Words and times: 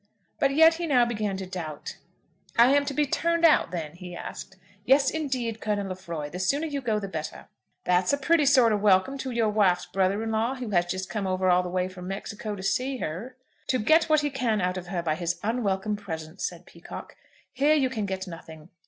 But 0.39 0.55
yet 0.55 0.73
he 0.73 0.87
now 0.87 1.05
began 1.05 1.37
to 1.37 1.45
doubt. 1.45 1.97
"I 2.57 2.71
am 2.73 2.85
to 2.85 2.93
be 2.95 3.05
turned 3.05 3.45
out, 3.45 3.69
then?" 3.69 3.91
he 3.93 4.15
asked. 4.15 4.55
"Yes, 4.83 5.11
indeed, 5.11 5.61
Colonel 5.61 5.85
Lefroy. 5.89 6.27
The 6.27 6.39
sooner 6.39 6.65
you 6.65 6.81
go 6.81 6.97
the 6.97 7.07
better." 7.07 7.49
"That's 7.83 8.11
a 8.11 8.17
pretty 8.17 8.47
sort 8.47 8.73
of 8.73 8.81
welcome 8.81 9.19
to 9.19 9.29
your 9.29 9.49
wife's 9.49 9.85
brother 9.85 10.23
in 10.23 10.31
law, 10.31 10.55
who 10.55 10.71
has 10.71 10.87
just 10.87 11.07
come 11.07 11.27
over 11.27 11.51
all 11.51 11.61
the 11.61 11.69
way 11.69 11.87
from 11.87 12.07
Mexico 12.07 12.55
to 12.55 12.63
see 12.63 12.97
her." 12.97 13.35
"To 13.67 13.77
get 13.77 14.05
what 14.05 14.21
he 14.21 14.31
can 14.31 14.59
out 14.59 14.75
of 14.75 14.87
her 14.87 15.03
by 15.03 15.13
his 15.13 15.39
unwelcome 15.43 15.95
presence," 15.95 16.43
said 16.49 16.65
Peacocke. 16.65 17.15
"Here 17.53 17.75
you 17.75 17.91
can 17.91 18.07
get 18.07 18.25
nothing. 18.25 18.69